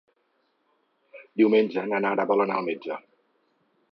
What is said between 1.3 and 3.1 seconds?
Diumenge na Nara vol anar al metge.